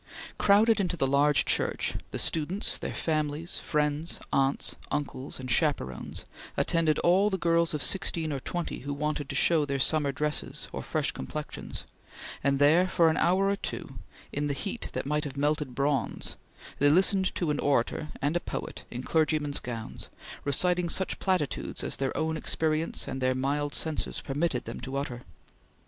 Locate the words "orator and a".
17.59-18.39